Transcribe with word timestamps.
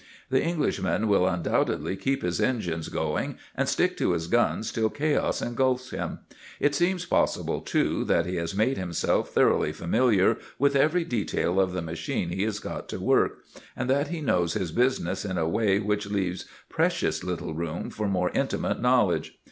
The 0.31 0.41
Englishman 0.41 1.07
will 1.07 1.27
undoubtedly 1.27 1.95
keep 1.95 2.23
his 2.23 2.41
engines 2.41 2.89
going 2.89 3.37
and 3.53 3.69
stick 3.69 3.95
to 3.97 4.13
his 4.13 4.25
guns 4.25 4.71
till 4.71 4.89
chaos 4.89 5.43
engulfs 5.43 5.91
him. 5.91 6.21
It 6.59 6.73
seems 6.73 7.05
possible, 7.05 7.61
too, 7.61 8.03
that 8.05 8.25
he 8.25 8.37
has 8.37 8.55
made 8.55 8.79
himself 8.79 9.29
thoroughly 9.29 9.71
familiar 9.71 10.37
with 10.57 10.75
every 10.75 11.03
detail 11.03 11.59
of 11.59 11.71
the 11.73 11.83
machine 11.83 12.29
he 12.29 12.41
has 12.41 12.57
got 12.57 12.89
to 12.89 12.99
work, 12.99 13.43
and 13.75 13.87
that 13.91 14.07
he 14.07 14.21
knows 14.21 14.55
his 14.55 14.71
business 14.71 15.23
in 15.23 15.37
a 15.37 15.47
way 15.47 15.77
which 15.77 16.07
leaves 16.09 16.45
precious 16.67 17.23
little 17.23 17.53
room 17.53 17.91
for 17.91 18.07
more 18.07 18.31
intimate 18.31 18.81
knowledge. 18.81 19.37